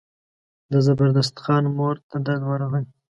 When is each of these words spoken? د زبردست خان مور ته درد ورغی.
د 0.71 0.73
زبردست 0.85 1.35
خان 1.43 1.65
مور 1.77 1.95
ته 2.09 2.17
درد 2.25 2.41
ورغی. 2.47 2.83